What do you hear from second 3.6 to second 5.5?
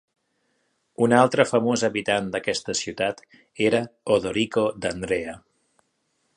era Odorico D'Andrea.